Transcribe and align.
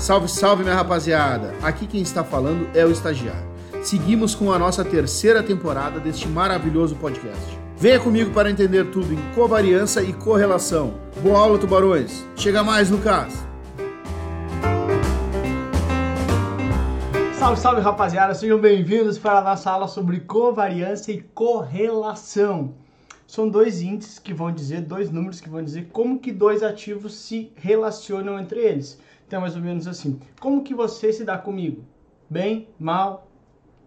Salve, 0.00 0.28
salve, 0.28 0.62
minha 0.62 0.74
rapaziada! 0.74 1.54
Aqui 1.62 1.86
quem 1.86 2.00
está 2.00 2.24
falando 2.24 2.66
é 2.74 2.86
o 2.86 2.90
estagiário. 2.90 3.46
Seguimos 3.82 4.34
com 4.34 4.50
a 4.50 4.58
nossa 4.58 4.82
terceira 4.82 5.42
temporada 5.42 6.00
deste 6.00 6.26
maravilhoso 6.26 6.96
podcast. 6.96 7.58
Venha 7.76 8.00
comigo 8.00 8.30
para 8.32 8.50
entender 8.50 8.90
tudo 8.90 9.12
em 9.12 9.18
covariância 9.34 10.00
e 10.00 10.14
correlação. 10.14 10.94
Boa 11.22 11.40
aula, 11.40 11.58
tubarões! 11.58 12.26
Chega 12.34 12.64
mais, 12.64 12.88
Lucas! 12.88 13.34
Salve, 17.38 17.60
salve, 17.60 17.82
rapaziada! 17.82 18.32
Sejam 18.32 18.58
bem-vindos 18.58 19.18
para 19.18 19.40
a 19.40 19.44
nossa 19.44 19.70
aula 19.70 19.86
sobre 19.86 20.20
covariância 20.20 21.12
e 21.12 21.20
correlação. 21.20 22.72
São 23.26 23.46
dois 23.50 23.82
índices 23.82 24.18
que 24.18 24.32
vão 24.32 24.50
dizer, 24.50 24.80
dois 24.80 25.10
números 25.10 25.42
que 25.42 25.48
vão 25.50 25.62
dizer 25.62 25.90
como 25.92 26.18
que 26.18 26.32
dois 26.32 26.62
ativos 26.62 27.14
se 27.14 27.52
relacionam 27.54 28.40
entre 28.40 28.60
eles. 28.60 28.98
Então, 29.30 29.42
mais 29.42 29.54
ou 29.54 29.62
menos 29.62 29.86
assim. 29.86 30.18
Como 30.40 30.64
que 30.64 30.74
você 30.74 31.12
se 31.12 31.24
dá 31.24 31.38
comigo? 31.38 31.84
Bem, 32.28 32.68
mal, 32.76 33.28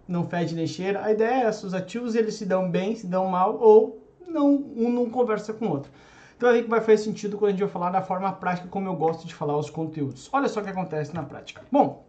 não 0.08 0.26
fede 0.26 0.56
nem 0.56 0.66
cheira? 0.66 1.04
A 1.04 1.12
ideia 1.12 1.44
é 1.44 1.48
essa, 1.48 1.68
os 1.68 1.74
ativos 1.74 2.16
eles 2.16 2.36
se 2.36 2.46
dão 2.46 2.72
bem, 2.72 2.96
se 2.96 3.06
dão 3.06 3.28
mal 3.28 3.60
ou 3.60 4.02
não, 4.26 4.56
um 4.78 4.90
não 4.90 5.10
conversa 5.10 5.52
com 5.54 5.66
o 5.66 5.70
outro. 5.72 5.92
Então 6.38 6.48
aí 6.48 6.64
que 6.64 6.70
vai 6.70 6.80
fazer 6.80 7.00
sentido 7.00 7.38
quando 7.38 7.50
a 7.50 7.52
gente 7.52 7.60
vai 7.60 7.70
falar 7.70 7.90
da 7.90 8.02
forma 8.02 8.32
prática 8.32 8.70
como 8.70 8.88
eu 8.88 8.96
gosto 8.96 9.28
de 9.28 9.36
falar 9.36 9.58
os 9.58 9.70
conteúdos. 9.70 10.30
Olha 10.32 10.48
só 10.48 10.62
o 10.62 10.64
que 10.64 10.70
acontece 10.70 11.14
na 11.14 11.24
prática. 11.24 11.62
Bom, 11.70 12.05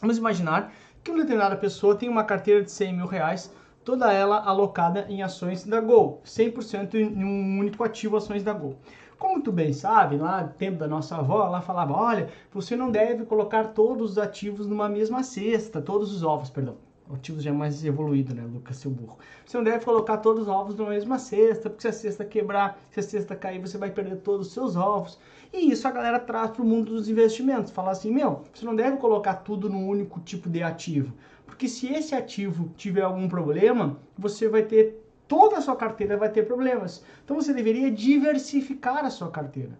vamos 0.00 0.18
imaginar 0.18 0.72
que 1.04 1.12
uma 1.12 1.20
determinada 1.20 1.54
pessoa 1.54 1.94
tem 1.94 2.08
uma 2.08 2.24
carteira 2.24 2.60
de 2.60 2.72
100 2.72 2.92
mil 2.92 3.06
reais, 3.06 3.52
toda 3.84 4.12
ela 4.12 4.42
alocada 4.44 5.06
em 5.08 5.22
ações 5.22 5.62
da 5.62 5.80
Gol, 5.80 6.20
100% 6.24 6.94
em 6.94 7.24
um 7.24 7.60
único 7.60 7.84
ativo 7.84 8.16
ações 8.16 8.42
da 8.42 8.52
Gol. 8.52 8.74
Como 9.18 9.42
tu 9.42 9.52
bem 9.52 9.72
sabe, 9.72 10.16
lá 10.16 10.42
no 10.42 10.52
tempo 10.54 10.78
da 10.78 10.88
nossa 10.88 11.16
avó, 11.16 11.46
ela 11.46 11.60
falava: 11.60 11.92
olha, 11.92 12.28
você 12.52 12.76
não 12.76 12.90
deve 12.90 13.24
colocar 13.24 13.68
todos 13.68 14.12
os 14.12 14.18
ativos 14.18 14.66
numa 14.66 14.88
mesma 14.88 15.22
cesta, 15.22 15.80
todos 15.80 16.12
os 16.12 16.22
ovos, 16.22 16.50
perdão. 16.50 16.76
Ativos 17.12 17.42
já 17.42 17.50
é 17.50 17.52
mais 17.52 17.84
evoluído, 17.84 18.34
né, 18.34 18.42
Lucas, 18.50 18.76
seu 18.76 18.90
burro. 18.90 19.18
Você 19.44 19.58
não 19.58 19.64
deve 19.64 19.84
colocar 19.84 20.16
todos 20.18 20.44
os 20.44 20.48
ovos 20.48 20.74
numa 20.74 20.88
mesma 20.88 21.18
cesta, 21.18 21.68
porque 21.68 21.82
se 21.82 21.88
a 21.88 21.92
cesta 21.92 22.24
quebrar, 22.24 22.78
se 22.90 22.98
a 22.98 23.02
cesta 23.02 23.36
cair, 23.36 23.60
você 23.60 23.76
vai 23.76 23.90
perder 23.90 24.16
todos 24.16 24.46
os 24.46 24.52
seus 24.54 24.74
ovos. 24.74 25.18
E 25.52 25.70
isso 25.70 25.86
a 25.86 25.90
galera 25.90 26.18
traz 26.18 26.50
para 26.50 26.62
o 26.62 26.64
mundo 26.64 26.94
dos 26.94 27.06
investimentos. 27.08 27.70
Fala 27.70 27.90
assim, 27.90 28.10
meu, 28.10 28.42
você 28.52 28.64
não 28.64 28.74
deve 28.74 28.96
colocar 28.96 29.34
tudo 29.34 29.68
num 29.68 29.86
único 29.86 30.18
tipo 30.20 30.48
de 30.48 30.62
ativo. 30.62 31.12
Porque 31.44 31.68
se 31.68 31.92
esse 31.92 32.14
ativo 32.14 32.70
tiver 32.74 33.02
algum 33.02 33.28
problema, 33.28 33.98
você 34.16 34.48
vai 34.48 34.62
ter 34.62 35.03
toda 35.28 35.58
a 35.58 35.60
sua 35.60 35.76
carteira 35.76 36.16
vai 36.16 36.28
ter 36.28 36.44
problemas. 36.46 37.04
Então 37.24 37.36
você 37.36 37.52
deveria 37.52 37.90
diversificar 37.90 39.04
a 39.04 39.10
sua 39.10 39.30
carteira. 39.30 39.72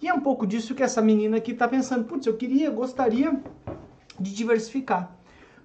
E 0.00 0.08
é 0.08 0.14
um 0.14 0.20
pouco 0.20 0.46
disso 0.46 0.74
que 0.74 0.82
essa 0.82 1.00
menina 1.00 1.36
aqui 1.36 1.52
está 1.52 1.68
pensando. 1.68 2.04
Putz, 2.04 2.26
eu 2.26 2.36
queria, 2.36 2.70
gostaria 2.70 3.40
de 4.18 4.34
diversificar. 4.34 5.16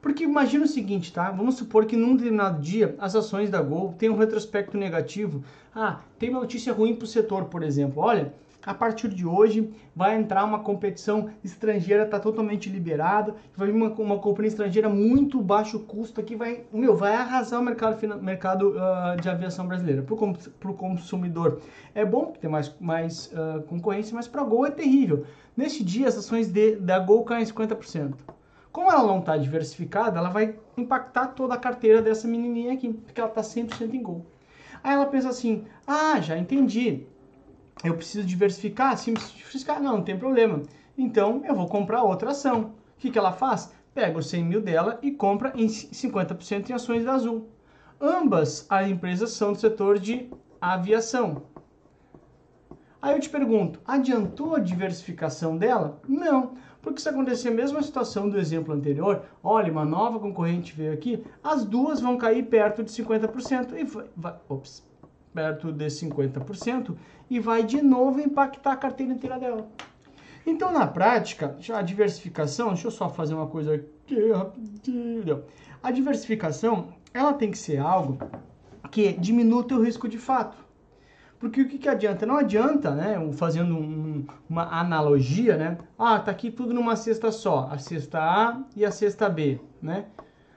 Porque 0.02 0.24
imagina 0.24 0.66
o 0.66 0.68
seguinte, 0.68 1.12
tá? 1.12 1.32
Vamos 1.32 1.56
supor 1.56 1.86
que 1.86 1.96
num 1.96 2.16
determinado 2.16 2.62
dia 2.62 2.96
as 3.00 3.16
ações 3.16 3.50
da 3.50 3.62
Gol 3.62 3.96
têm 3.98 4.10
um 4.10 4.18
retrospecto 4.18 4.78
negativo. 4.78 5.44
Ah, 5.74 6.02
tem 6.20 6.30
uma 6.30 6.40
notícia 6.40 6.72
ruim 6.72 6.96
para 6.96 7.06
o 7.06 7.08
setor, 7.08 7.46
por 7.46 7.64
exemplo. 7.64 8.04
Olha, 8.04 8.34
a 8.68 8.73
partir 8.73 9.08
de 9.08 9.26
hoje 9.26 9.73
vai 9.96 10.18
entrar 10.18 10.44
uma 10.44 10.60
competição 10.60 11.30
estrangeira, 11.42 12.04
está 12.04 12.20
totalmente 12.20 12.70
liberada, 12.70 13.34
vai 13.56 13.72
vir 13.72 13.73
uma, 13.73 13.90
uma 13.94 14.20
companhia 14.20 14.50
estrangeira 14.50 14.90
muito 14.90 15.42
baixo 15.42 15.80
custo 15.80 16.22
que 16.22 16.36
vai, 16.36 16.66
meu, 16.73 16.94
vai 16.94 17.16
arrasar 17.16 17.62
o 17.62 17.64
mercado, 17.64 18.22
mercado 18.22 18.76
uh, 18.76 19.22
de 19.22 19.30
aviação 19.30 19.66
brasileira. 19.66 20.04
Para 20.04 20.70
o 20.70 20.73
consumidor 20.73 21.62
é 21.95 22.04
bom 22.04 22.26
porque 22.26 22.40
tem 22.42 22.50
mais, 22.50 22.76
mais 22.78 23.32
uh, 23.32 23.62
concorrência, 23.64 24.14
mas 24.14 24.28
para 24.28 24.42
a 24.42 24.45
Gol 24.45 24.66
é 24.66 24.72
terrível. 24.72 25.26
Neste 25.56 25.82
dia 25.82 26.10
as 26.10 26.18
ações 26.18 26.50
de, 26.50 26.76
da 26.76 27.00
Gol 27.00 27.23
caem 27.23 27.45
50%. 27.45 28.16
Como 28.70 28.92
ela 28.92 29.08
não 29.08 29.20
está 29.20 29.38
diversificada, 29.38 30.20
ela 30.20 30.30
vai 30.30 30.56
impactar 30.76 31.28
toda 31.28 31.54
a 31.54 31.58
carteira 31.58 32.02
dessa 32.02 32.28
menininha 32.28 32.73
aqui, 32.73 32.92
porque 32.92 33.22
ela 33.22 33.30
está 33.30 33.42
100% 33.42 33.94
em 33.94 34.04
Gol. 34.04 34.26
Aí 34.84 34.94
ela 34.94 35.05
pensa 35.05 35.30
assim, 35.30 35.64
ah, 35.88 36.20
já 36.20 36.38
entendi, 36.38 37.08
eu 37.83 37.95
preciso 37.95 38.26
diversificar? 38.26 38.98
Sim, 38.98 39.14
preciso 39.14 39.36
diversificar. 39.36 39.82
Não, 39.82 39.98
não 39.98 40.04
tem 40.04 40.17
problema. 40.17 40.61
Então, 40.98 41.43
eu 41.45 41.55
vou 41.55 41.67
comprar 41.67 42.04
outra 42.04 42.32
ação. 42.32 42.73
O 42.95 42.99
que, 42.99 43.11
que 43.11 43.20
ela 43.20 43.32
faz? 43.32 43.71
Pega 43.93 44.17
os 44.17 44.30
100 44.30 44.43
mil 44.43 44.61
dela 44.61 44.99
e 45.02 45.11
compra 45.11 45.54
em 45.55 45.67
50% 45.67 46.70
em 46.70 46.73
ações 46.73 47.05
da 47.05 47.14
Azul. 47.14 47.49
Ambas 47.99 48.66
as 48.70 48.87
empresas 48.87 49.32
são 49.32 49.54
do 49.54 49.60
setor 49.60 49.99
de 49.99 50.30
aviação. 50.61 51.43
Aí 53.02 53.16
eu 53.16 53.20
te 53.20 53.30
pergunto, 53.30 53.80
adiantou 53.86 54.55
a 54.55 54.60
diversificação 54.60 55.55
dela? 55.55 55.99
Não, 56.08 56.55
porque 56.82 57.02
se 57.02 57.10
acontecer 57.10 57.49
a 57.49 57.54
mesma 57.54 57.82
situação 57.82 58.30
do 58.30 58.39
exemplo 58.39 58.73
anterior, 58.73 59.23
olha, 59.43 59.71
uma 59.71 59.86
nova 59.86 60.20
concorrente 60.20 60.76
veio 60.76 60.93
aqui, 60.93 61.23
as 61.43 61.64
duas 61.66 61.99
vão 61.99 62.17
cair 62.17 62.43
perto 62.48 62.83
de 62.83 62.92
50% 62.92 63.73
e 63.77 63.83
vai, 63.83 64.05
vai 64.16 64.36
ops, 64.49 64.86
perto 65.37 65.71
de 65.71 65.86
50% 65.86 66.95
e 67.30 67.39
vai 67.39 67.61
de 67.64 67.80
novo 67.80 68.20
impactar 68.20 68.71
a 68.71 68.75
carteira 68.75 69.14
inteira 69.14 69.37
dela. 69.37 69.67
Então, 70.43 70.71
na 70.71 70.87
prática, 70.87 71.55
a 71.75 71.81
diversificação, 71.83 72.70
deixa 72.70 72.87
eu 72.87 72.92
só 72.92 73.08
fazer 73.08 73.36
uma 73.36 73.45
coisa 73.45 73.75
aqui 73.75 74.31
rapidinho. 74.31 75.43
A 75.83 75.92
diversificação, 75.92 76.87
ela 77.14 77.33
tem 77.33 77.52
que 77.52 77.58
ser 77.58 77.77
algo 77.77 78.17
que 78.89 79.14
diminua 79.14 79.59
o 79.59 79.64
teu 79.64 79.80
risco 79.80 80.09
de 80.09 80.17
fato. 80.17 80.58
Porque 81.37 81.61
o 81.61 81.67
que, 81.67 81.77
que 81.77 81.87
adianta? 81.87 82.25
Não 82.25 82.37
adianta, 82.37 82.95
né, 82.95 83.15
fazendo 83.33 83.75
um, 83.75 84.25
uma 84.49 84.64
analogia, 84.64 85.55
né? 85.55 85.77
Ah, 85.99 86.17
tá 86.17 86.31
aqui 86.31 86.49
tudo 86.49 86.73
numa 86.73 86.95
cesta 86.95 87.31
só, 87.31 87.69
a 87.71 87.77
cesta 87.77 88.17
A 88.17 88.64
e 88.75 88.83
a 88.83 88.89
cesta 88.89 89.30
B, 89.30 89.61
né? 89.80 90.05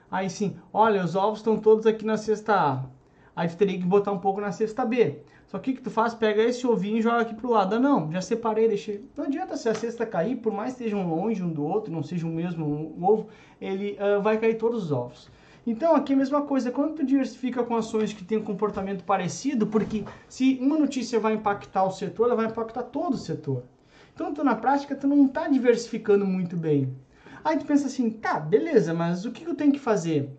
Aí 0.09 0.27
sim, 0.27 0.57
olha, 0.73 1.03
os 1.03 1.15
ovos 1.15 1.37
estão 1.37 1.59
todos 1.59 1.85
aqui 1.85 2.03
na 2.03 2.17
cesta 2.17 2.55
A 2.55 3.00
aí 3.35 3.47
tu 3.47 3.57
teria 3.57 3.77
que 3.77 3.85
botar 3.85 4.11
um 4.11 4.19
pouco 4.19 4.41
na 4.41 4.51
cesta 4.51 4.85
B. 4.85 5.19
Só 5.47 5.59
que 5.59 5.71
o 5.71 5.75
que 5.75 5.81
tu 5.81 5.89
faz? 5.89 6.13
Pega 6.13 6.41
esse 6.43 6.65
ovinho 6.65 6.97
e 6.97 7.01
joga 7.01 7.21
aqui 7.21 7.35
pro 7.35 7.51
lado. 7.51 7.75
Ah, 7.75 7.79
não, 7.79 8.09
já 8.11 8.21
separei, 8.21 8.69
deixei. 8.69 9.05
Não 9.17 9.25
adianta 9.25 9.57
se 9.57 9.67
a 9.67 9.73
cesta 9.73 10.05
cair, 10.05 10.37
por 10.37 10.53
mais 10.53 10.73
que 10.73 10.83
estejam 10.83 11.05
longe 11.09 11.43
um 11.43 11.49
do 11.49 11.63
outro, 11.63 11.91
não 11.91 12.01
seja 12.01 12.25
o 12.25 12.29
mesmo 12.29 12.95
ovo, 13.01 13.27
ele 13.59 13.97
uh, 13.99 14.21
vai 14.21 14.37
cair 14.37 14.55
todos 14.55 14.85
os 14.85 14.91
ovos. 14.93 15.29
Então, 15.67 15.93
aqui 15.93 16.13
é 16.13 16.15
a 16.15 16.17
mesma 16.17 16.41
coisa, 16.41 16.71
quando 16.71 16.95
tu 16.95 17.05
diversifica 17.05 17.63
com 17.63 17.75
ações 17.75 18.13
que 18.13 18.23
têm 18.23 18.37
um 18.37 18.43
comportamento 18.43 19.03
parecido, 19.03 19.67
porque 19.67 20.05
se 20.27 20.57
uma 20.61 20.77
notícia 20.77 21.19
vai 21.19 21.33
impactar 21.33 21.83
o 21.83 21.91
setor, 21.91 22.27
ela 22.27 22.35
vai 22.35 22.45
impactar 22.47 22.83
todo 22.83 23.13
o 23.13 23.17
setor. 23.17 23.63
Então, 24.13 24.33
tu, 24.33 24.43
na 24.43 24.55
prática, 24.55 24.95
tu 24.95 25.05
não 25.05 25.25
está 25.25 25.47
diversificando 25.47 26.25
muito 26.25 26.55
bem. 26.55 26.95
Aí 27.43 27.57
tu 27.57 27.65
pensa 27.65 27.87
assim, 27.87 28.09
tá, 28.09 28.39
beleza, 28.39 28.93
mas 28.93 29.25
o 29.25 29.31
que 29.31 29.43
eu 29.43 29.53
tenho 29.53 29.71
que 29.71 29.79
fazer? 29.79 30.29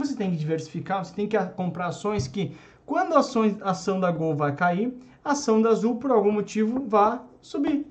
Você 0.00 0.16
tem 0.16 0.30
que 0.30 0.36
diversificar, 0.38 1.04
você 1.04 1.14
tem 1.14 1.28
que 1.28 1.38
comprar 1.54 1.88
ações 1.88 2.26
que, 2.26 2.56
quando 2.86 3.14
a 3.14 3.18
ação, 3.18 3.42
a 3.60 3.70
ação 3.72 4.00
da 4.00 4.10
Gol 4.10 4.34
vai 4.34 4.56
cair, 4.56 4.98
a 5.22 5.32
ação 5.32 5.60
da 5.60 5.68
Azul, 5.68 5.96
por 5.96 6.10
algum 6.10 6.32
motivo, 6.32 6.86
vai 6.88 7.20
subir. 7.42 7.86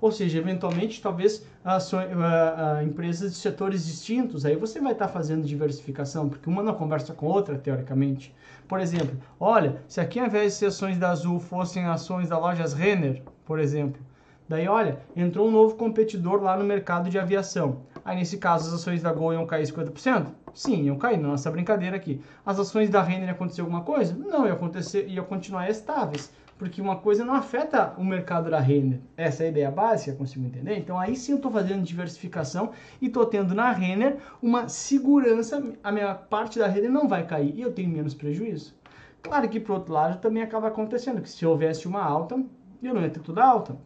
Ou 0.00 0.12
seja, 0.12 0.38
eventualmente, 0.38 1.00
talvez 1.00 1.44
ações, 1.64 2.08
uh, 2.12 2.78
uh, 2.78 2.82
empresas 2.82 3.32
de 3.32 3.38
setores 3.38 3.86
distintos, 3.86 4.44
aí 4.44 4.54
você 4.54 4.80
vai 4.80 4.92
estar 4.92 5.06
tá 5.06 5.12
fazendo 5.12 5.46
diversificação, 5.46 6.28
porque 6.28 6.48
uma 6.48 6.62
não 6.62 6.74
conversa 6.74 7.14
com 7.14 7.26
outra, 7.26 7.56
teoricamente. 7.56 8.34
Por 8.68 8.78
exemplo, 8.78 9.18
olha, 9.40 9.82
se 9.88 10.02
aqui 10.02 10.20
ao 10.20 10.26
invés 10.26 10.52
de 10.52 10.58
ser 10.58 10.66
ações 10.66 10.98
da 10.98 11.10
Azul 11.10 11.40
fossem 11.40 11.86
ações 11.86 12.28
da 12.28 12.38
lojas 12.38 12.74
Renner, 12.74 13.22
por 13.46 13.58
exemplo, 13.58 14.00
daí 14.46 14.68
olha, 14.68 15.00
entrou 15.16 15.48
um 15.48 15.50
novo 15.50 15.74
competidor 15.74 16.42
lá 16.42 16.54
no 16.54 16.64
mercado 16.64 17.08
de 17.08 17.18
aviação. 17.18 17.80
Aí 18.08 18.16
nesse 18.16 18.38
caso 18.38 18.68
as 18.68 18.72
ações 18.72 19.02
da 19.02 19.12
Gol 19.12 19.34
iam 19.34 19.44
cair 19.44 19.64
50%? 19.64 20.28
Sim, 20.54 20.84
iam 20.84 20.96
cair 20.96 21.18
na 21.18 21.28
nossa 21.28 21.50
brincadeira 21.50 21.94
aqui. 21.94 22.22
As 22.46 22.58
ações 22.58 22.88
da 22.88 23.02
Renner 23.02 23.28
aconteceu 23.28 23.66
alguma 23.66 23.82
coisa? 23.82 24.14
Não, 24.14 24.46
ia 24.46 24.54
acontecer, 24.54 25.06
ia 25.08 25.20
continuar 25.20 25.68
estáveis, 25.68 26.32
porque 26.56 26.80
uma 26.80 26.96
coisa 26.96 27.22
não 27.22 27.34
afeta 27.34 27.92
o 27.98 28.02
mercado 28.02 28.48
da 28.48 28.58
Renner. 28.60 28.98
Essa 29.14 29.42
é 29.42 29.46
a 29.48 29.50
ideia 29.50 29.70
básica, 29.70 30.16
consigo 30.16 30.46
entender? 30.46 30.78
Então 30.78 30.98
aí 30.98 31.14
sim 31.14 31.32
eu 31.32 31.36
estou 31.36 31.50
fazendo 31.50 31.82
diversificação 31.82 32.70
e 32.98 33.08
estou 33.08 33.26
tendo 33.26 33.54
na 33.54 33.70
Renner 33.72 34.16
uma 34.40 34.70
segurança, 34.70 35.62
a 35.84 35.92
minha 35.92 36.14
parte 36.14 36.58
da 36.58 36.66
Renner 36.66 36.90
não 36.90 37.06
vai 37.06 37.26
cair 37.26 37.54
e 37.54 37.60
eu 37.60 37.74
tenho 37.74 37.90
menos 37.90 38.14
prejuízo. 38.14 38.74
Claro 39.20 39.46
que 39.50 39.60
por 39.60 39.74
outro 39.74 39.92
lado 39.92 40.18
também 40.18 40.42
acaba 40.42 40.68
acontecendo 40.68 41.20
que 41.20 41.28
se 41.28 41.44
houvesse 41.44 41.86
uma 41.86 42.02
alta, 42.02 42.42
eu 42.82 42.94
não 42.94 43.02
ia 43.02 43.10
ter 43.10 43.20
tudo 43.20 43.38
alta. 43.38 43.76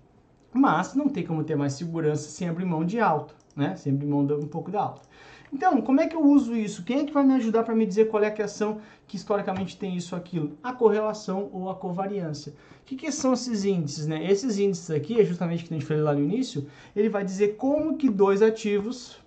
Mas 0.55 0.95
não 0.95 1.09
tem 1.09 1.27
como 1.27 1.43
ter 1.43 1.57
mais 1.57 1.73
segurança 1.73 2.29
sem 2.29 2.49
abrir 2.49 2.67
mão 2.67 2.85
de 2.85 3.01
alta, 3.01 3.35
né? 3.55 3.77
Sem 3.77 3.93
abrir 3.93 4.07
mão 4.07 4.25
de 4.25 4.33
um 4.35 4.47
pouco 4.47 4.71
da 4.71 4.81
alta. 4.81 5.09
Então, 5.53 5.83
como 5.83 6.01
é 6.01 6.07
que 6.07 6.17
eu 6.17 6.25
uso 6.25 6.57
isso? 6.57 6.83
Quem 6.83 7.01
é 7.01 7.05
que 7.05 7.13
vai 7.13 7.23
me 7.25 7.35
ajudar 7.35 7.63
para 7.63 7.75
me 7.75 7.85
dizer 7.85 8.09
qual 8.09 8.23
é 8.23 8.29
a 8.29 8.45
ação 8.45 8.81
que 9.07 9.17
historicamente 9.17 9.77
tem 9.77 9.95
isso 9.95 10.17
aquilo? 10.17 10.57
A 10.63 10.73
correlação 10.73 11.51
ou 11.53 11.69
a 11.69 11.75
covariância. 11.75 12.55
O 12.81 12.85
que, 12.87 12.97
que 12.97 13.13
são 13.13 13.35
esses 13.35 13.65
índices? 13.65 14.07
Né? 14.07 14.31
Esses 14.31 14.59
índices 14.59 14.91
aqui, 14.91 15.21
é 15.21 15.25
justamente 15.25 15.65
que 15.65 15.75
a 15.75 15.77
gente 15.77 15.87
falou 15.87 16.05
lá 16.05 16.15
no 16.15 16.23
início, 16.23 16.67
ele 16.97 17.11
vai 17.11 17.23
dizer 17.23 17.57
como 17.57 17.99
que 17.99 18.09
dois 18.09 18.41
ativos 18.41 19.21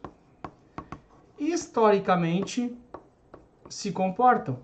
historicamente 1.38 2.75
se 3.69 3.92
comportam. 3.92 4.60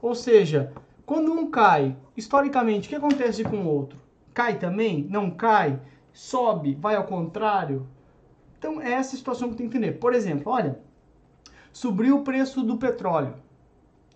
Ou 0.00 0.14
seja, 0.14 0.72
quando 1.04 1.32
um 1.32 1.50
cai, 1.50 1.96
historicamente, 2.16 2.86
o 2.86 2.88
que 2.88 2.96
acontece 2.96 3.44
com 3.44 3.58
o 3.58 3.68
outro? 3.68 3.98
Cai 4.32 4.58
também? 4.58 5.06
Não 5.10 5.30
cai? 5.30 5.80
Sobe? 6.12 6.74
Vai 6.74 6.96
ao 6.96 7.04
contrário? 7.04 7.86
Então, 8.58 8.80
é 8.80 8.92
essa 8.92 9.16
situação 9.16 9.50
que 9.50 9.56
tem 9.56 9.68
que 9.68 9.76
entender. 9.76 9.98
Por 9.98 10.14
exemplo, 10.14 10.52
olha, 10.52 10.78
subiu 11.72 12.18
o 12.18 12.24
preço 12.24 12.62
do 12.62 12.76
petróleo. 12.76 13.34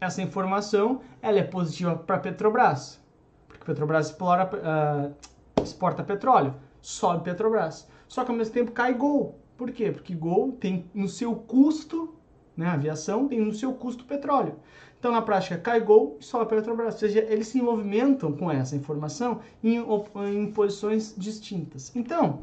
Essa 0.00 0.22
informação 0.22 1.02
ela 1.20 1.38
é 1.38 1.42
positiva 1.42 1.94
para 1.94 2.16
a 2.16 2.20
Petrobras, 2.20 2.98
porque 3.46 3.64
Petrobras 3.64 4.06
explora, 4.06 4.48
uh, 4.48 5.62
exporta 5.62 6.02
petróleo, 6.02 6.54
sobe 6.81 7.25
Petrobras. 7.25 7.87
Só 8.08 8.25
que 8.25 8.31
ao 8.31 8.37
mesmo 8.37 8.54
tempo 8.54 8.72
cai 8.72 8.94
Gol. 8.94 9.38
Por 9.58 9.70
quê? 9.72 9.92
Porque 9.92 10.14
Gol 10.14 10.52
tem 10.52 10.90
no 10.94 11.06
seu 11.06 11.37
custo, 11.37 12.14
né, 12.56 12.66
a 12.66 12.72
aviação 12.72 13.28
tem 13.28 13.40
no 13.40 13.52
seu 13.52 13.75
custo 13.75 14.04
petróleo. 14.04 14.54
Então, 15.00 15.11
na 15.11 15.23
prática, 15.23 15.56
cai 15.56 15.81
Gol 15.81 16.19
e 16.20 16.25
sobe 16.25 16.50
Petrobras. 16.50 16.93
Ou 16.93 17.00
seja, 17.00 17.20
eles 17.20 17.49
se 17.49 17.61
movimentam 17.62 18.32
com 18.32 18.50
essa 18.50 18.76
informação 18.76 19.41
em, 19.64 19.82
em 20.31 20.52
posições 20.52 21.14
distintas. 21.17 21.91
Então, 21.97 22.41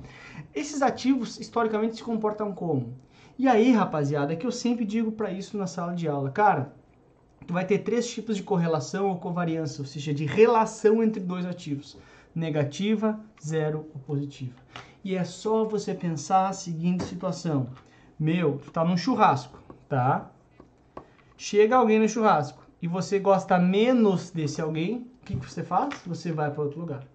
esses 0.55 0.81
ativos 0.81 1.39
historicamente 1.39 1.97
se 1.97 2.03
comportam 2.03 2.51
como? 2.51 2.95
E 3.37 3.47
aí, 3.47 3.71
rapaziada, 3.71 4.33
é 4.33 4.35
que 4.35 4.47
eu 4.47 4.51
sempre 4.51 4.83
digo 4.85 5.11
para 5.11 5.31
isso 5.31 5.55
na 5.55 5.67
sala 5.67 5.93
de 5.93 6.07
aula. 6.07 6.31
Cara, 6.31 6.73
tu 7.45 7.53
vai 7.53 7.63
ter 7.63 7.77
três 7.77 8.09
tipos 8.09 8.35
de 8.35 8.41
correlação 8.41 9.07
ou 9.07 9.19
covariância, 9.19 9.83
ou 9.83 9.85
seja, 9.85 10.11
de 10.11 10.25
relação 10.25 11.03
entre 11.03 11.21
dois 11.21 11.45
ativos: 11.45 11.95
negativa, 12.33 13.19
zero 13.39 13.85
ou 13.93 14.01
positiva. 14.01 14.55
E 15.03 15.15
é 15.15 15.23
só 15.23 15.63
você 15.63 15.93
pensar 15.93 16.47
a 16.47 16.53
seguinte 16.53 17.03
situação: 17.03 17.69
meu, 18.19 18.57
tu 18.57 18.71
tá 18.71 18.83
num 18.83 18.97
churrasco, 18.97 19.59
tá? 19.87 20.31
Chega 21.37 21.75
alguém 21.75 21.99
no 21.99 22.09
churrasco 22.09 22.63
e 22.81 22.87
você 22.87 23.19
gosta 23.19 23.59
menos 23.59 24.31
desse 24.31 24.59
alguém, 24.59 25.07
o 25.21 25.25
que, 25.25 25.35
que 25.35 25.49
você 25.49 25.63
faz? 25.63 25.93
Você 26.07 26.31
vai 26.31 26.49
para 26.49 26.63
outro 26.63 26.79
lugar. 26.79 27.05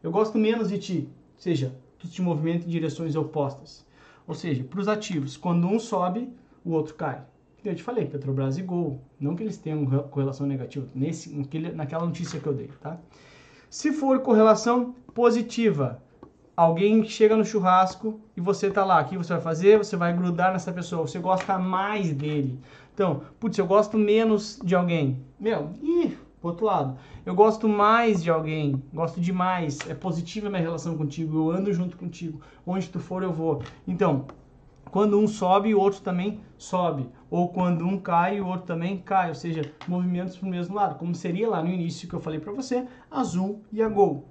Eu 0.00 0.12
gosto 0.12 0.38
menos 0.38 0.68
de 0.68 0.78
ti, 0.78 1.08
ou 1.34 1.40
seja, 1.40 1.74
tu 1.98 2.06
te 2.06 2.22
movimenta 2.22 2.66
em 2.66 2.68
direções 2.68 3.16
opostas. 3.16 3.84
Ou 4.28 4.34
seja, 4.34 4.62
para 4.62 4.80
os 4.80 4.86
ativos, 4.86 5.36
quando 5.36 5.66
um 5.66 5.80
sobe, 5.80 6.32
o 6.64 6.70
outro 6.70 6.94
cai. 6.94 7.22
Eu 7.64 7.74
te 7.74 7.82
falei, 7.82 8.06
Petrobras 8.06 8.58
e 8.58 8.62
Gol, 8.62 9.00
não 9.18 9.34
que 9.34 9.42
eles 9.42 9.56
tenham 9.56 9.84
correlação 10.08 10.46
negativa, 10.46 10.86
nesse, 10.94 11.34
naquela 11.74 12.06
notícia 12.06 12.38
que 12.38 12.46
eu 12.46 12.54
dei, 12.54 12.68
tá? 12.80 13.00
Se 13.68 13.90
for 13.90 14.20
correlação 14.20 14.94
positiva, 15.12 16.00
alguém 16.56 17.04
chega 17.04 17.36
no 17.36 17.44
churrasco 17.44 18.20
e 18.36 18.40
você 18.40 18.70
tá 18.70 18.84
lá, 18.84 19.02
o 19.02 19.04
que 19.04 19.16
você 19.16 19.32
vai 19.32 19.42
fazer? 19.42 19.78
Você 19.78 19.96
vai 19.96 20.12
grudar 20.12 20.52
nessa 20.52 20.72
pessoa, 20.72 21.06
você 21.06 21.18
gosta 21.18 21.58
mais 21.58 22.12
dele. 22.12 22.58
Então, 22.92 23.22
putz, 23.40 23.58
eu 23.58 23.66
gosto 23.66 23.98
menos 23.98 24.60
de 24.62 24.74
alguém. 24.74 25.20
Meu, 25.38 25.70
ih, 25.82 26.16
pro 26.40 26.50
outro 26.50 26.66
lado. 26.66 26.96
Eu 27.26 27.34
gosto 27.34 27.68
mais 27.68 28.22
de 28.22 28.30
alguém, 28.30 28.82
gosto 28.92 29.20
demais, 29.20 29.78
é 29.88 29.94
positiva 29.94 30.46
a 30.46 30.50
minha 30.50 30.62
relação 30.62 30.96
contigo, 30.96 31.38
eu 31.38 31.50
ando 31.50 31.72
junto 31.72 31.96
contigo, 31.96 32.40
onde 32.66 32.88
tu 32.88 33.00
for 33.00 33.22
eu 33.22 33.32
vou. 33.32 33.62
Então, 33.88 34.26
quando 34.90 35.18
um 35.18 35.26
sobe, 35.26 35.74
o 35.74 35.80
outro 35.80 36.02
também 36.02 36.38
sobe. 36.56 37.08
Ou 37.28 37.48
quando 37.48 37.84
um 37.84 37.98
cai, 37.98 38.40
o 38.40 38.46
outro 38.46 38.66
também 38.66 38.98
cai. 38.98 39.30
Ou 39.30 39.34
seja, 39.34 39.62
movimentos 39.88 40.36
para 40.36 40.46
o 40.46 40.50
mesmo 40.50 40.76
lado. 40.76 40.98
Como 41.00 41.16
seria 41.16 41.48
lá 41.48 41.60
no 41.60 41.68
início 41.68 42.08
que 42.08 42.14
eu 42.14 42.20
falei 42.20 42.38
para 42.38 42.52
você, 42.52 42.86
azul 43.10 43.64
e 43.72 43.82
a 43.82 43.88
gol. 43.88 44.28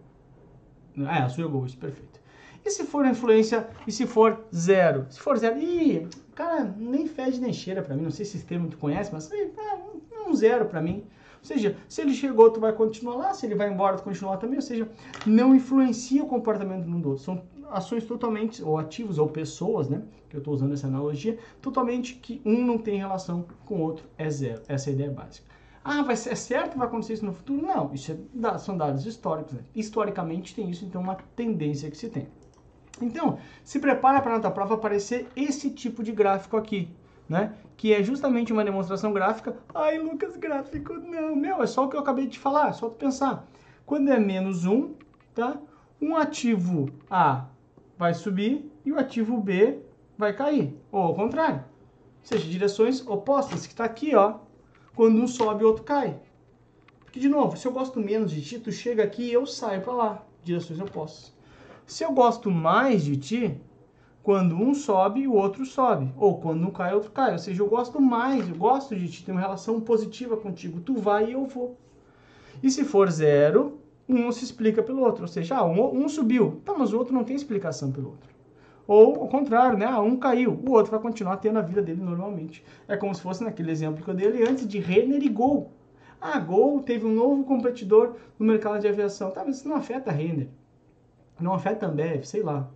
É, 0.97 1.21
azul 1.21 1.43
e 1.43 1.47
a 1.47 1.49
gol, 1.49 1.65
isso 1.65 1.77
perfeito. 1.77 2.21
E 2.65 2.69
se 2.69 2.85
for 2.85 3.05
influência, 3.05 3.67
e 3.85 3.91
se 3.91 4.07
for 4.07 4.45
zero? 4.55 5.05
Se 5.09 5.19
for 5.19 5.37
zero, 5.37 5.59
ih, 5.59 6.07
cara, 6.33 6.73
nem 6.77 7.07
fede 7.07 7.41
nem 7.41 7.51
cheira 7.51 7.81
para 7.81 7.95
mim. 7.95 8.03
Não 8.03 8.11
sei 8.11 8.25
se 8.25 8.37
esse 8.37 8.45
termo 8.45 8.69
tu 8.69 8.77
conhece, 8.77 9.11
mas 9.11 9.29
é 9.31 9.49
um 10.27 10.33
zero 10.33 10.65
para 10.65 10.81
mim. 10.81 11.03
Ou 11.39 11.45
seja, 11.45 11.75
se 11.89 11.99
ele 11.99 12.13
chegou, 12.13 12.49
tu 12.49 12.61
vai 12.61 12.71
continuar 12.71 13.15
lá, 13.15 13.33
se 13.33 13.45
ele 13.45 13.55
vai 13.55 13.69
embora, 13.69 13.97
tu 13.97 14.03
continua 14.03 14.37
também. 14.37 14.55
Ou 14.55 14.61
seja, 14.61 14.87
não 15.25 15.53
influencia 15.53 16.23
o 16.23 16.27
comportamento 16.27 16.85
do 16.85 17.09
outro. 17.09 17.23
São 17.23 17.43
ações 17.69 18.05
totalmente, 18.05 18.63
ou 18.63 18.77
ativos, 18.77 19.17
ou 19.17 19.27
pessoas, 19.27 19.89
né? 19.89 20.01
Que 20.29 20.37
eu 20.37 20.39
estou 20.39 20.53
usando 20.53 20.73
essa 20.73 20.87
analogia, 20.87 21.37
totalmente 21.61 22.15
que 22.15 22.41
um 22.45 22.63
não 22.65 22.77
tem 22.77 22.97
relação 22.97 23.45
com 23.65 23.75
o 23.75 23.81
outro, 23.81 24.05
é 24.17 24.29
zero. 24.29 24.61
Essa 24.69 24.89
é 24.89 24.91
a 24.91 24.93
ideia 24.93 25.11
básica. 25.11 25.52
Ah, 25.83 26.01
vai 26.01 26.15
ser, 26.15 26.31
é 26.31 26.35
certo 26.35 26.77
vai 26.77 26.87
acontecer 26.87 27.13
isso 27.13 27.25
no 27.25 27.33
futuro? 27.33 27.65
Não, 27.65 27.93
isso 27.93 28.11
é, 28.11 28.57
são 28.57 28.77
dados 28.77 29.05
históricos. 29.05 29.53
Né? 29.53 29.61
Historicamente 29.75 30.55
tem 30.55 30.69
isso, 30.69 30.85
então 30.85 31.01
uma 31.01 31.15
tendência 31.35 31.91
que 31.91 31.97
se 31.97 32.09
tem. 32.09 32.27
Então, 33.01 33.37
se 33.63 33.79
prepara 33.79 34.21
para 34.21 34.33
na 34.33 34.39
tua 34.39 34.51
prova 34.51 34.75
aparecer 34.75 35.27
esse 35.35 35.69
tipo 35.71 36.03
de 36.03 36.11
gráfico 36.11 36.55
aqui 36.55 36.89
né? 37.27 37.53
Que 37.77 37.93
é 37.93 38.03
justamente 38.03 38.53
uma 38.53 38.63
demonstração 38.63 39.13
gráfica. 39.13 39.55
Ai, 39.73 39.97
Lucas, 39.97 40.37
gráfico 40.37 40.93
não. 40.93 41.35
Meu, 41.35 41.61
é 41.61 41.67
só 41.67 41.85
o 41.85 41.89
que 41.89 41.95
eu 41.95 41.99
acabei 41.99 42.27
de 42.27 42.39
falar, 42.39 42.69
é 42.69 42.73
só 42.73 42.89
tu 42.89 42.95
pensar. 42.95 43.47
Quando 43.85 44.11
é 44.11 44.19
menos 44.19 44.65
um, 44.65 44.93
tá? 45.33 45.57
Um 46.01 46.15
ativo 46.15 46.89
A 47.09 47.45
vai 47.97 48.13
subir 48.13 48.71
e 48.85 48.91
o 48.91 48.99
ativo 48.99 49.39
B 49.39 49.79
vai 50.17 50.33
cair. 50.33 50.77
Ou 50.91 51.01
ao 51.01 51.15
contrário. 51.15 51.57
Ou 51.57 52.27
seja, 52.27 52.49
direções 52.49 53.05
opostas, 53.05 53.65
que 53.65 53.73
está 53.73 53.83
aqui, 53.83 54.15
ó. 54.15 54.39
Quando 54.95 55.21
um 55.21 55.27
sobe, 55.27 55.63
o 55.63 55.67
outro 55.67 55.83
cai. 55.83 56.19
Porque, 57.03 57.19
de 57.19 57.29
novo, 57.29 57.57
se 57.57 57.67
eu 57.67 57.71
gosto 57.71 57.99
menos 57.99 58.31
de 58.31 58.41
ti, 58.41 58.59
tu 58.59 58.71
chega 58.71 59.03
aqui 59.03 59.23
e 59.23 59.33
eu 59.33 59.45
saio 59.45 59.81
para 59.81 59.93
lá. 59.93 60.25
Direções 60.43 60.79
opostas. 60.79 61.33
Se 61.85 62.03
eu 62.03 62.11
gosto 62.11 62.49
mais 62.49 63.03
de 63.03 63.17
ti, 63.17 63.61
quando 64.21 64.55
um 64.55 64.73
sobe, 64.73 65.27
o 65.27 65.33
outro 65.33 65.65
sobe. 65.65 66.11
Ou 66.17 66.39
quando 66.39 66.65
um 66.65 66.71
cai, 66.71 66.91
o 66.91 66.95
outro 66.95 67.11
cai. 67.11 67.33
Ou 67.33 67.39
seja, 67.39 67.61
eu 67.61 67.67
gosto 67.67 68.01
mais, 68.01 68.47
eu 68.47 68.55
gosto 68.55 68.95
de 68.95 69.09
te 69.11 69.23
ter 69.23 69.31
uma 69.31 69.41
relação 69.41 69.81
positiva 69.81 70.37
contigo. 70.37 70.79
Tu 70.79 70.95
vai 70.95 71.29
e 71.29 71.33
eu 71.33 71.45
vou. 71.45 71.77
E 72.61 72.71
se 72.71 72.83
for 72.83 73.09
zero, 73.11 73.79
um 74.07 74.31
se 74.31 74.43
explica 74.43 74.81
pelo 74.81 75.01
outro. 75.01 75.23
Ou 75.23 75.27
seja, 75.27 75.57
ah, 75.57 75.65
um, 75.65 76.03
um 76.03 76.07
subiu, 76.07 76.61
tá, 76.63 76.73
mas 76.77 76.93
o 76.93 76.97
outro 76.97 77.13
não 77.13 77.23
tem 77.23 77.35
explicação 77.35 77.91
pelo 77.91 78.09
outro. 78.11 78.32
Ou 78.87 79.21
ao 79.21 79.27
contrário, 79.27 79.77
né? 79.77 79.85
Ah, 79.85 80.01
um 80.01 80.17
caiu, 80.17 80.51
o 80.51 80.71
outro 80.71 80.91
vai 80.91 80.99
continuar 80.99 81.37
tendo 81.37 81.59
a 81.59 81.61
vida 81.61 81.81
dele 81.81 82.01
normalmente. 82.01 82.63
É 82.87 82.97
como 82.97 83.15
se 83.15 83.21
fosse 83.21 83.43
naquele 83.43 83.71
exemplo 83.71 84.03
que 84.03 84.09
eu 84.09 84.13
dei 84.13 84.43
antes 84.47 84.67
de 84.67 84.79
Renner 84.79 85.23
e 85.23 85.29
Gol. 85.29 85.71
Ah, 86.19 86.39
Gol 86.39 86.81
teve 86.81 87.05
um 87.05 87.13
novo 87.13 87.43
competidor 87.43 88.15
no 88.37 88.45
mercado 88.45 88.79
de 88.79 88.87
aviação. 88.87 89.31
Tá, 89.31 89.43
mas 89.45 89.57
isso 89.57 89.67
não 89.67 89.75
afeta 89.75 90.09
a 90.09 90.13
Renner. 90.13 90.49
Não 91.39 91.53
afeta 91.53 91.85
a 91.85 91.89
Ambev, 91.89 92.23
sei 92.23 92.43
lá. 92.43 92.69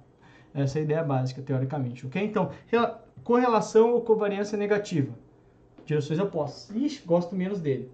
Essa 0.53 0.79
é 0.79 0.81
a 0.81 0.83
ideia 0.83 1.03
básica, 1.03 1.41
teoricamente, 1.41 2.05
ok? 2.05 2.23
Então, 2.23 2.51
correlação 3.23 3.93
ou 3.93 4.01
covariância 4.01 4.57
negativa. 4.57 5.13
Direções 5.85 6.19
opostas. 6.19 6.75
Ixi, 6.75 7.03
gosto 7.05 7.35
menos 7.35 7.61
dele. 7.61 7.91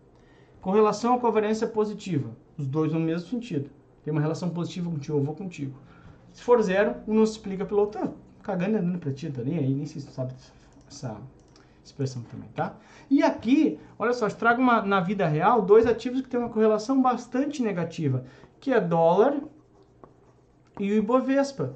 Correlação 0.62 1.13
ou 1.13 1.19
covariância 1.19 1.68
positiva. 1.68 2.30
Os 2.57 2.68
dois 2.68 2.94
no 2.94 3.00
mesmo 3.00 3.27
sentido. 3.27 3.69
Tem 4.04 4.12
uma 4.12 4.21
relação 4.21 4.50
positiva 4.50 4.89
contigo, 4.89 5.18
eu 5.18 5.24
vou 5.24 5.36
contigo. 5.36 5.77
Se 6.33 6.44
for 6.44 6.62
zero, 6.62 6.95
um 7.07 7.13
não 7.13 7.25
se 7.25 7.33
explica 7.33 7.63
pelo 7.63 7.81
outro. 7.81 8.02
Ah, 8.04 8.11
cagando 8.42 8.78
andando 8.78 8.99
pra 8.99 9.13
ti, 9.13 9.31
tá 9.31 9.42
nem 9.42 9.57
aí, 9.57 9.73
nem 9.73 9.85
se 9.85 10.02
sabe 10.02 10.33
essa 10.90 11.16
expressão 11.83 12.23
também, 12.23 12.49
tá? 12.49 12.75
E 13.09 13.23
aqui, 13.23 13.80
olha 13.97 14.13
só, 14.13 14.28
trago 14.30 14.61
uma, 14.61 14.81
na 14.81 14.99
vida 14.99 15.28
real 15.28 15.61
dois 15.61 15.85
ativos 15.85 16.21
que 16.21 16.30
têm 16.30 16.40
uma 16.40 16.49
correlação 16.49 17.02
bastante 17.02 17.61
negativa, 17.61 18.25
que 18.59 18.73
é 18.73 18.81
dólar 18.81 19.42
e 20.80 20.92
o 20.92 20.95
Ibovespa. 20.95 21.75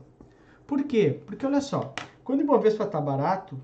Por 0.65 0.83
quê? 0.83 1.21
Porque 1.25 1.45
olha 1.45 1.61
só, 1.61 1.93
quando 2.23 2.39
o 2.39 2.43
Ibovespa 2.43 2.83
está 2.83 2.99
barato, 2.99 3.59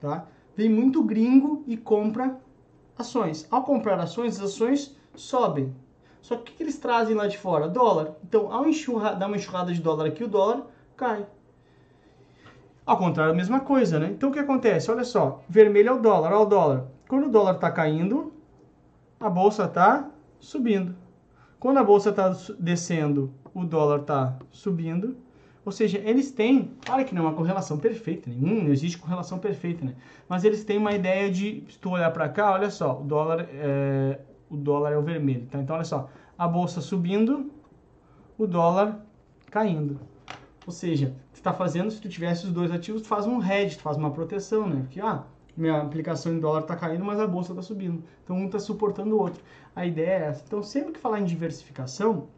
tá? 0.00 0.26
Vem 0.56 0.68
muito 0.68 1.02
gringo 1.04 1.62
e 1.66 1.76
compra 1.76 2.38
ações. 2.98 3.46
Ao 3.50 3.62
comprar 3.62 4.00
ações, 4.00 4.36
as 4.36 4.50
ações 4.52 4.96
sobem. 5.14 5.72
Só 6.28 6.36
que 6.36 6.52
o 6.52 6.54
que 6.54 6.62
eles 6.62 6.76
trazem 6.76 7.16
lá 7.16 7.26
de 7.26 7.38
fora? 7.38 7.66
Dólar. 7.66 8.10
Então, 8.22 8.52
ao 8.52 8.68
enxurra, 8.68 9.14
dar 9.14 9.28
uma 9.28 9.36
enxurrada 9.38 9.72
de 9.72 9.80
dólar 9.80 10.08
aqui, 10.08 10.22
o 10.22 10.28
dólar 10.28 10.66
cai. 10.94 11.26
Ao 12.84 12.98
contrário, 12.98 13.32
a 13.32 13.34
mesma 13.34 13.60
coisa, 13.60 13.98
né? 13.98 14.10
Então, 14.10 14.28
o 14.28 14.32
que 14.32 14.38
acontece? 14.38 14.90
Olha 14.90 15.04
só, 15.04 15.40
vermelho 15.48 15.88
é 15.88 15.92
o 15.92 16.02
dólar, 16.02 16.34
olha 16.34 16.42
o 16.42 16.44
dólar. 16.44 16.84
Quando 17.08 17.28
o 17.28 17.30
dólar 17.30 17.54
está 17.54 17.70
caindo, 17.70 18.30
a 19.18 19.30
bolsa 19.30 19.64
está 19.64 20.10
subindo. 20.38 20.94
Quando 21.58 21.78
a 21.78 21.82
bolsa 21.82 22.10
está 22.10 22.28
descendo, 22.58 23.32
o 23.54 23.64
dólar 23.64 24.00
está 24.00 24.36
subindo. 24.50 25.16
Ou 25.64 25.72
seja, 25.72 25.96
eles 25.96 26.30
têm, 26.30 26.72
olha 26.90 27.04
que 27.04 27.14
não 27.14 27.22
é 27.22 27.28
uma 27.28 27.34
correlação 27.34 27.78
perfeita, 27.78 28.28
nenhum, 28.28 28.64
não 28.64 28.70
existe 28.70 28.98
correlação 28.98 29.38
perfeita, 29.38 29.82
né? 29.82 29.94
Mas 30.28 30.44
eles 30.44 30.62
têm 30.62 30.76
uma 30.76 30.92
ideia 30.92 31.30
de, 31.30 31.64
se 31.70 31.78
tu 31.78 31.88
olhar 31.88 32.10
para 32.10 32.28
cá, 32.28 32.52
olha 32.52 32.68
só, 32.70 33.00
o 33.00 33.04
dólar 33.04 33.48
é, 33.50 34.18
o 34.50 34.56
dólar 34.56 34.92
é 34.92 34.98
o 34.98 35.02
vermelho, 35.02 35.46
tá? 35.46 35.58
Então 35.60 35.76
olha 35.76 35.84
só, 35.84 36.08
a 36.36 36.46
bolsa 36.46 36.80
subindo, 36.80 37.50
o 38.36 38.46
dólar 38.46 39.04
caindo. 39.50 40.00
Ou 40.66 40.72
seja, 40.72 41.14
tu 41.32 41.36
está 41.36 41.52
fazendo, 41.52 41.90
se 41.90 42.00
tu 42.00 42.08
tivesse 42.08 42.46
os 42.46 42.52
dois 42.52 42.70
ativos, 42.70 43.02
tu 43.02 43.08
faz 43.08 43.26
um 43.26 43.42
hedge, 43.42 43.76
tu 43.76 43.82
faz 43.82 43.96
uma 43.96 44.10
proteção, 44.10 44.68
né? 44.68 44.82
Porque, 44.82 45.00
ah, 45.00 45.24
minha 45.56 45.80
aplicação 45.80 46.32
em 46.32 46.38
dólar 46.38 46.60
está 46.60 46.76
caindo, 46.76 47.04
mas 47.04 47.18
a 47.18 47.26
bolsa 47.26 47.52
está 47.52 47.62
subindo. 47.62 48.04
Então 48.22 48.36
um 48.36 48.46
está 48.46 48.58
suportando 48.58 49.16
o 49.16 49.18
outro. 49.18 49.42
A 49.74 49.84
ideia 49.84 50.10
é 50.10 50.22
essa. 50.26 50.44
Então 50.46 50.62
sempre 50.62 50.92
que 50.92 51.00
falar 51.00 51.20
em 51.20 51.24
diversificação, 51.24 52.28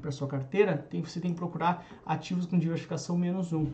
para 0.00 0.10
sua 0.10 0.26
carteira, 0.26 0.76
tem, 0.76 1.02
você 1.02 1.20
tem 1.20 1.32
que 1.32 1.38
procurar 1.38 1.86
ativos 2.04 2.46
com 2.46 2.58
diversificação 2.58 3.16
menos 3.16 3.52
um, 3.52 3.66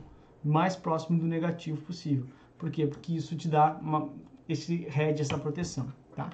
mais 0.44 0.76
próximo 0.76 1.18
do 1.18 1.26
negativo 1.26 1.80
possível. 1.82 2.26
Por 2.58 2.70
quê? 2.70 2.86
Porque 2.86 3.14
isso 3.14 3.34
te 3.36 3.48
dá 3.48 3.78
uma, 3.80 4.08
esse 4.48 4.86
hedge, 4.86 5.22
essa 5.22 5.38
proteção, 5.38 5.90
tá? 6.14 6.30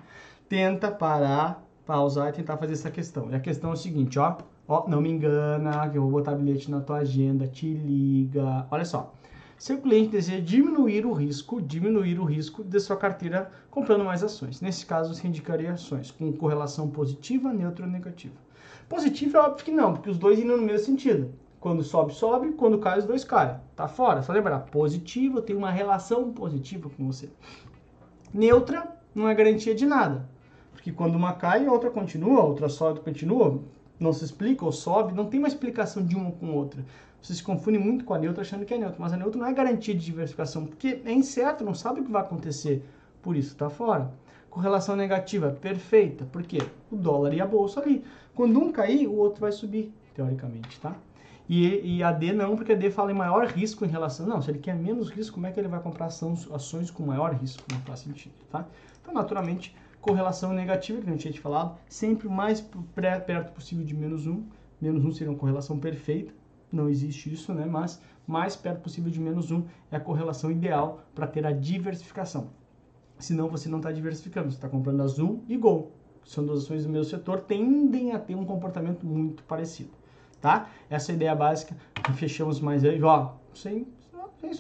Tenta 0.49 0.91
parar, 0.91 1.65
pausar 1.85 2.29
e 2.29 2.33
tentar 2.33 2.57
fazer 2.57 2.75
essa 2.75 2.91
questão. 2.91 3.31
E 3.31 3.35
a 3.35 3.41
questão 3.41 3.71
é 3.71 3.73
o 3.73 3.77
seguinte, 3.77 4.19
ó, 4.19 4.37
ó, 4.69 4.89
não 4.89 5.01
me 5.01 5.11
engana, 5.11 5.89
que 5.91 5.99
eu 5.99 6.03
vou 6.03 6.11
botar 6.11 6.35
bilhete 6.35 6.71
na 6.71 6.81
tua 6.81 6.99
agenda, 6.99 7.47
te 7.49 7.73
liga. 7.73 8.67
Olha 8.71 8.85
só, 8.85 9.13
Seu 9.59 9.79
cliente 9.81 10.11
deseja 10.11 10.39
diminuir 10.45 11.07
o 11.07 11.13
risco, 11.13 11.63
diminuir 11.63 12.21
o 12.21 12.25
risco 12.25 12.63
de 12.63 12.79
sua 12.79 12.97
carteira 12.97 13.51
comprando 13.71 14.05
mais 14.05 14.23
ações. 14.23 14.61
Nesse 14.61 14.85
caso, 14.85 15.15
você 15.15 15.27
indicaria 15.27 15.73
ações 15.73 16.11
com 16.11 16.31
correlação 16.33 16.91
positiva, 16.91 17.53
neutra 17.55 17.87
ou 17.87 17.91
negativa. 17.91 18.35
Positivo 18.87 19.39
é 19.39 19.41
óbvio 19.41 19.65
que 19.65 19.73
não, 19.73 19.95
porque 19.95 20.11
os 20.11 20.19
dois 20.19 20.39
indo 20.39 20.57
no 20.57 20.63
mesmo 20.63 20.85
sentido. 20.85 21.33
Quando 21.59 21.83
sobe, 21.83 22.13
sobe, 22.15 22.53
quando 22.53 22.79
cai, 22.79 22.99
os 22.99 23.07
dois 23.07 23.25
caem. 23.25 23.57
Tá 23.75 23.89
fora, 23.89 24.23
só 24.23 24.33
lembrar, 24.33 24.61
positivo 24.61 25.41
tem 25.41 25.57
uma 25.57 25.71
relação 25.71 26.33
positiva 26.33 26.91
com 26.91 27.07
você. 27.07 27.31
Neutra 28.35 28.87
não 29.15 29.27
é 29.27 29.35
garantia 29.35 29.75
de 29.75 29.87
nada. 29.87 30.29
Porque 30.77 30.93
quando 30.93 31.15
uma 31.15 31.33
cai, 31.33 31.67
a 31.67 31.73
outra 31.73 31.91
continua, 31.91 32.41
a 32.41 32.45
outra 32.45 32.69
sobe, 32.69 33.01
continua, 33.01 33.59
não 33.99 34.13
se 34.13 34.25
explica 34.25 34.65
ou 34.65 34.71
sobe, 34.71 35.15
não 35.15 35.25
tem 35.25 35.41
uma 35.41 35.49
explicação 35.49 36.05
de 36.05 36.15
uma 36.15 36.31
com 36.31 36.53
outra. 36.53 36.85
Você 37.21 37.33
se 37.35 37.43
confunde 37.43 37.79
muito 37.79 38.05
com 38.05 38.13
a 38.13 38.19
neutra 38.19 38.43
achando 38.43 38.67
que 38.67 38.75
é 38.75 38.79
neutra, 38.79 38.97
mas 38.99 39.13
a 39.13 39.17
neutra 39.17 39.41
não 39.41 39.49
é 39.49 39.53
garantia 39.55 39.95
de 39.95 40.05
diversificação, 40.05 40.67
porque 40.67 41.01
é 41.05 41.13
incerto, 41.13 41.65
não 41.65 41.75
sabe 41.75 42.01
o 42.01 42.05
que 42.05 42.13
vai 42.13 42.21
acontecer, 42.21 42.85
por 43.23 43.35
isso 43.35 43.53
está 43.53 43.71
fora. 43.71 44.13
Correlação 44.51 44.95
negativa, 44.95 45.51
perfeita, 45.51 46.27
porque 46.31 46.59
o 46.91 46.97
dólar 46.97 47.33
e 47.33 47.41
a 47.41 47.47
bolsa 47.47 47.81
ali. 47.81 48.05
Quando 48.35 48.61
um 48.61 48.71
cair, 48.71 49.07
o 49.07 49.17
outro 49.17 49.41
vai 49.41 49.53
subir, 49.53 49.93
teoricamente, 50.15 50.79
tá? 50.79 50.95
E, 51.49 51.97
e 51.97 52.03
a 52.03 52.13
D 52.13 52.33
não, 52.33 52.55
porque 52.55 52.73
a 52.73 52.77
D 52.77 52.91
fala 52.91 53.11
em 53.11 53.15
maior 53.15 53.47
risco 53.47 53.85
em 53.85 53.89
relação. 53.89 54.27
Não, 54.27 54.43
se 54.43 54.51
ele 54.51 54.59
quer 54.59 54.75
menos 54.75 55.09
risco, 55.09 55.35
como 55.35 55.47
é 55.47 55.53
que 55.53 55.59
ele 55.59 55.69
vai 55.69 55.81
comprar 55.81 56.07
ações, 56.07 56.47
ações 56.53 56.91
com 56.91 57.05
maior 57.05 57.33
risco? 57.35 57.63
Não 57.73 57.81
faz 57.81 58.01
sentido, 58.01 58.35
tá? 58.51 58.67
Então, 59.01 59.15
naturalmente, 59.15 59.75
correlação 60.07 60.53
negativa, 60.53 61.01
que 61.01 61.09
a 61.09 61.11
gente 61.11 61.23
tinha 61.23 61.33
te 61.33 61.41
falado, 61.41 61.77
sempre 61.89 62.29
mais 62.29 62.65
perto 63.25 63.53
possível 63.53 63.85
de 63.85 63.95
menos 63.95 64.27
1. 64.27 64.45
Menos 64.81 65.05
1 65.05 65.13
seria 65.13 65.33
uma 65.33 65.39
correlação 65.39 65.79
perfeita, 65.79 66.33
não 66.71 66.89
existe 66.89 67.33
isso, 67.33 67.53
né? 67.53 67.65
Mas 67.65 68.01
mais 68.27 68.55
perto 68.55 68.83
possível 68.83 69.11
de 69.11 69.19
menos 69.19 69.51
1 69.51 69.65
é 69.91 69.97
a 69.97 70.01
correlação 70.01 70.51
ideal 70.51 71.01
para 71.15 71.27
ter 71.27 71.45
a 71.47 71.53
diversificação. 71.53 72.51
Senão 73.19 73.49
você 73.49 73.69
não 73.69 73.79
está 73.79 73.91
diversificando, 73.91 74.51
você 74.51 74.57
está 74.57 74.69
comprando 74.69 75.03
azul 75.03 75.43
e 75.49 75.57
gol. 75.57 75.93
São 76.25 76.45
duas 76.45 76.65
ações 76.65 76.85
do 76.85 76.91
mesmo 76.91 77.11
setor, 77.11 77.41
tendem 77.41 78.13
a 78.13 78.19
ter 78.19 78.35
um 78.35 78.45
comportamento 78.45 79.07
muito 79.07 79.43
parecido, 79.45 79.91
tá? 80.41 80.69
Essa 80.91 81.11
é 81.11 81.15
a 81.15 81.17
ideia 81.17 81.35
básica. 81.35 81.77
Fechamos 82.15 82.61
mais 82.61 82.85
aí, 82.85 83.03
ó, 83.03 83.33
sem, 83.55 83.87
sem 84.41 84.53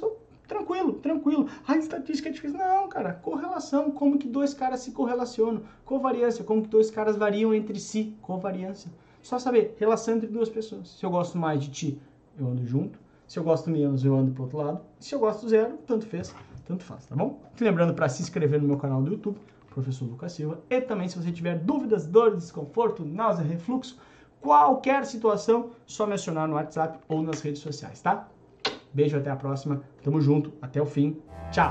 tranquilo, 0.46 0.94
tranquilo. 0.94 1.48
A 1.66 1.76
estatística 1.76 2.28
é 2.28 2.32
difícil. 2.32 2.58
Não, 2.58 2.88
cara, 2.88 3.12
correlação, 3.12 3.90
como 3.90 4.18
que 4.18 4.28
dois 4.28 4.54
caras 4.54 4.80
se 4.80 4.92
correlacionam. 4.92 5.62
Covariância, 5.84 6.44
como 6.44 6.62
que 6.62 6.68
dois 6.68 6.90
caras 6.90 7.16
variam 7.16 7.54
entre 7.54 7.78
si. 7.78 8.16
Covariância. 8.22 8.90
Só 9.22 9.38
saber, 9.38 9.76
relação 9.78 10.14
entre 10.14 10.28
duas 10.28 10.48
pessoas. 10.48 10.88
Se 10.88 11.04
eu 11.04 11.10
gosto 11.10 11.36
mais 11.36 11.60
de 11.60 11.70
ti, 11.70 12.00
eu 12.38 12.46
ando 12.46 12.64
junto. 12.64 12.98
Se 13.26 13.38
eu 13.38 13.42
gosto 13.42 13.68
menos, 13.68 14.04
eu 14.04 14.14
ando 14.14 14.30
pro 14.30 14.44
outro 14.44 14.58
lado. 14.58 14.80
Se 15.00 15.14
eu 15.14 15.18
gosto 15.18 15.48
zero, 15.48 15.78
tanto 15.84 16.06
fez, 16.06 16.32
tanto 16.64 16.84
faz, 16.84 17.06
tá 17.06 17.16
bom? 17.16 17.40
lembrando 17.60 17.92
para 17.92 18.08
se 18.08 18.22
inscrever 18.22 18.60
no 18.62 18.68
meu 18.68 18.76
canal 18.76 19.02
do 19.02 19.10
YouTube, 19.10 19.36
Professor 19.68 20.04
Lucas 20.04 20.32
Silva. 20.32 20.60
E 20.70 20.80
também, 20.80 21.08
se 21.08 21.20
você 21.20 21.32
tiver 21.32 21.58
dúvidas, 21.58 22.06
dores, 22.06 22.38
desconforto, 22.38 23.04
náusea, 23.04 23.44
refluxo, 23.44 23.98
qualquer 24.40 25.04
situação, 25.04 25.70
só 25.86 26.06
mencionar 26.06 26.46
no 26.46 26.54
WhatsApp 26.54 27.00
ou 27.08 27.20
nas 27.20 27.40
redes 27.40 27.60
sociais, 27.60 28.00
tá? 28.00 28.28
Beijo, 28.96 29.18
até 29.18 29.30
a 29.30 29.36
próxima. 29.36 29.82
Tamo 30.02 30.22
junto, 30.22 30.54
até 30.62 30.80
o 30.80 30.86
fim. 30.86 31.18
Tchau! 31.52 31.70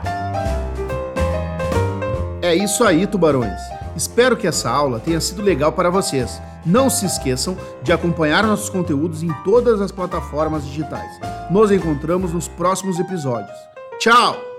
É 2.39 2.53
isso 2.53 2.83
aí, 2.83 3.07
tubarões. 3.07 3.59
Espero 3.95 4.37
que 4.37 4.45
essa 4.45 4.69
aula 4.69 4.99
tenha 4.99 5.19
sido 5.19 5.41
legal 5.41 5.71
para 5.71 5.89
vocês. 5.89 6.39
Não 6.63 6.87
se 6.87 7.07
esqueçam 7.07 7.57
de 7.81 7.91
acompanhar 7.91 8.45
nossos 8.45 8.69
conteúdos 8.69 9.23
em 9.23 9.33
todas 9.43 9.81
as 9.81 9.91
plataformas 9.91 10.63
digitais. 10.65 11.19
Nos 11.49 11.71
encontramos 11.71 12.31
nos 12.31 12.47
próximos 12.47 12.99
episódios. 12.99 13.57
Tchau! 13.97 14.54